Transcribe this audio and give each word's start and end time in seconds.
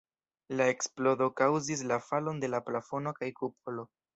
La 0.59 0.65
eksplodo 0.75 1.27
kaŭzis 1.41 1.85
la 1.91 2.01
falon 2.07 2.43
de 2.45 2.53
la 2.55 2.65
plafono 2.71 3.17
kaj 3.21 3.31
kupolo. 3.43 3.89